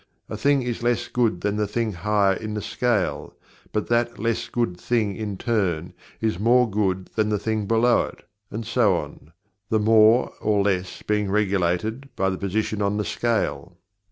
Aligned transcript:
A 0.29 0.35
thing 0.35 0.63
is 0.63 0.81
"less 0.81 1.07
good" 1.07 1.41
than 1.41 1.57
the 1.57 1.67
thing 1.67 1.91
higher 1.93 2.33
in 2.35 2.55
the 2.55 2.61
scale; 2.63 3.35
but 3.71 3.85
that 3.89 4.17
"less 4.17 4.49
good" 4.49 4.75
thing, 4.81 5.15
in 5.15 5.37
turn, 5.37 5.93
is 6.19 6.39
"more 6.39 6.67
good" 6.67 7.11
than 7.13 7.29
the 7.29 7.37
thing 7.37 7.59
next 7.59 7.67
below 7.67 8.05
it 8.05 8.25
and 8.49 8.65
so 8.65 8.97
on, 8.97 9.31
the 9.69 9.77
"more 9.77 10.31
or 10.41 10.63
less" 10.63 11.03
being 11.03 11.29
regulated 11.29 12.09
by 12.15 12.31
the 12.31 12.37
position 12.39 12.81
on 12.81 12.97
the 12.97 13.05
scale. 13.05 13.77